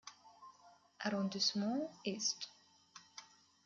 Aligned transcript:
Arrondissements 1.01 1.87
ist. 2.03 2.49